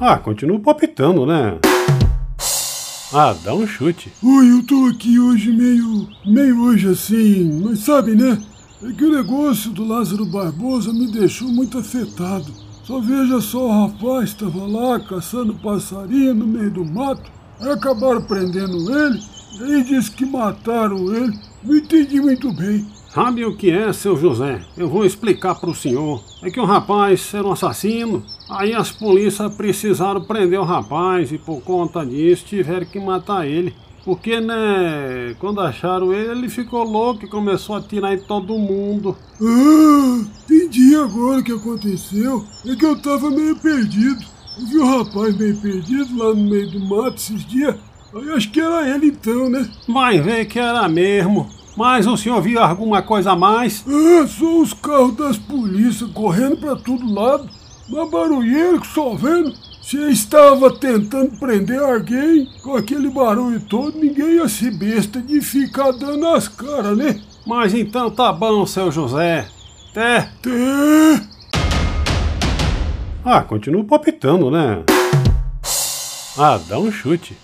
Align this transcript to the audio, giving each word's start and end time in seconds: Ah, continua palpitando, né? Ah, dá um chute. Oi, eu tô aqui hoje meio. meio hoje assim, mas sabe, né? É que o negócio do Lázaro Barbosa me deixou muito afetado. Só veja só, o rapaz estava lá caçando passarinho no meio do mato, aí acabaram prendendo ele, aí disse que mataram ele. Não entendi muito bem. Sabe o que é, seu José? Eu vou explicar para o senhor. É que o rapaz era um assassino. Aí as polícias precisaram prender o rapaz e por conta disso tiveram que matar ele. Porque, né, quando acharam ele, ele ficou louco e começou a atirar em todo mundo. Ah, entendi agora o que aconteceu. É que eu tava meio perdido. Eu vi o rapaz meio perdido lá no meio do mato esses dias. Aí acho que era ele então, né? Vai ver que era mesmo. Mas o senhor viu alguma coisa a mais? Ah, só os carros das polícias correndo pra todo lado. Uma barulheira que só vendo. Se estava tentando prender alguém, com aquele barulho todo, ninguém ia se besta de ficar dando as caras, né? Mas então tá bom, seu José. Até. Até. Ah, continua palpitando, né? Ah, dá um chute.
Ah, 0.00 0.16
continua 0.16 0.60
palpitando, 0.60 1.26
né? 1.26 1.58
Ah, 3.12 3.34
dá 3.42 3.52
um 3.52 3.66
chute. 3.66 4.12
Oi, 4.22 4.52
eu 4.52 4.62
tô 4.62 4.86
aqui 4.86 5.18
hoje 5.18 5.50
meio. 5.50 6.08
meio 6.24 6.60
hoje 6.62 6.88
assim, 6.88 7.60
mas 7.64 7.80
sabe, 7.80 8.14
né? 8.14 8.40
É 8.80 8.92
que 8.92 9.04
o 9.04 9.10
negócio 9.10 9.72
do 9.72 9.84
Lázaro 9.84 10.24
Barbosa 10.24 10.92
me 10.92 11.10
deixou 11.10 11.48
muito 11.48 11.78
afetado. 11.78 12.46
Só 12.84 13.00
veja 13.00 13.40
só, 13.40 13.66
o 13.66 13.86
rapaz 13.86 14.30
estava 14.30 14.64
lá 14.66 15.00
caçando 15.00 15.52
passarinho 15.54 16.32
no 16.32 16.46
meio 16.46 16.70
do 16.70 16.84
mato, 16.84 17.28
aí 17.60 17.70
acabaram 17.70 18.22
prendendo 18.22 18.76
ele, 18.96 19.20
aí 19.60 19.82
disse 19.82 20.12
que 20.12 20.24
mataram 20.24 21.12
ele. 21.12 21.36
Não 21.64 21.74
entendi 21.74 22.20
muito 22.20 22.52
bem. 22.52 22.86
Sabe 23.12 23.44
o 23.44 23.56
que 23.56 23.70
é, 23.70 23.90
seu 23.92 24.16
José? 24.16 24.60
Eu 24.76 24.88
vou 24.88 25.04
explicar 25.04 25.54
para 25.54 25.70
o 25.70 25.74
senhor. 25.74 26.22
É 26.42 26.50
que 26.50 26.60
o 26.60 26.66
rapaz 26.66 27.32
era 27.32 27.46
um 27.46 27.52
assassino. 27.52 28.22
Aí 28.50 28.74
as 28.74 28.92
polícias 28.92 29.54
precisaram 29.54 30.20
prender 30.20 30.60
o 30.60 30.64
rapaz 30.64 31.32
e 31.32 31.38
por 31.38 31.62
conta 31.62 32.04
disso 32.04 32.44
tiveram 32.44 32.84
que 32.84 33.00
matar 33.00 33.46
ele. 33.46 33.74
Porque, 34.04 34.40
né, 34.40 35.34
quando 35.38 35.60
acharam 35.60 36.12
ele, 36.12 36.30
ele 36.30 36.48
ficou 36.48 36.84
louco 36.84 37.24
e 37.24 37.28
começou 37.28 37.76
a 37.76 37.78
atirar 37.78 38.14
em 38.14 38.18
todo 38.18 38.58
mundo. 38.58 39.16
Ah, 39.40 40.24
entendi 40.44 40.94
agora 40.94 41.40
o 41.40 41.44
que 41.44 41.52
aconteceu. 41.52 42.44
É 42.66 42.76
que 42.76 42.84
eu 42.84 43.00
tava 43.00 43.30
meio 43.30 43.56
perdido. 43.56 44.22
Eu 44.58 44.66
vi 44.66 44.78
o 44.78 44.98
rapaz 44.98 45.36
meio 45.36 45.56
perdido 45.60 46.16
lá 46.16 46.34
no 46.34 46.42
meio 46.42 46.70
do 46.70 46.80
mato 46.80 47.16
esses 47.16 47.44
dias. 47.46 47.74
Aí 48.14 48.30
acho 48.30 48.50
que 48.50 48.60
era 48.60 48.88
ele 48.88 49.08
então, 49.08 49.48
né? 49.48 49.68
Vai 49.88 50.20
ver 50.20 50.46
que 50.46 50.58
era 50.58 50.88
mesmo. 50.88 51.57
Mas 51.78 52.08
o 52.08 52.16
senhor 52.16 52.42
viu 52.42 52.60
alguma 52.60 53.00
coisa 53.02 53.30
a 53.30 53.36
mais? 53.36 53.84
Ah, 53.86 54.26
só 54.26 54.62
os 54.62 54.74
carros 54.74 55.14
das 55.14 55.36
polícias 55.36 56.10
correndo 56.10 56.56
pra 56.56 56.74
todo 56.74 57.14
lado. 57.14 57.48
Uma 57.88 58.04
barulheira 58.04 58.80
que 58.80 58.86
só 58.88 59.14
vendo. 59.14 59.54
Se 59.80 59.96
estava 60.10 60.76
tentando 60.76 61.38
prender 61.38 61.78
alguém, 61.78 62.48
com 62.64 62.74
aquele 62.74 63.08
barulho 63.08 63.60
todo, 63.60 63.96
ninguém 63.96 64.34
ia 64.34 64.48
se 64.48 64.72
besta 64.72 65.22
de 65.22 65.40
ficar 65.40 65.92
dando 65.92 66.26
as 66.26 66.48
caras, 66.48 66.98
né? 66.98 67.20
Mas 67.46 67.72
então 67.72 68.10
tá 68.10 68.32
bom, 68.32 68.66
seu 68.66 68.90
José. 68.90 69.46
Até. 69.92 70.16
Até. 70.16 71.22
Ah, 73.24 73.40
continua 73.42 73.84
palpitando, 73.84 74.50
né? 74.50 74.82
Ah, 76.36 76.58
dá 76.68 76.76
um 76.76 76.90
chute. 76.90 77.36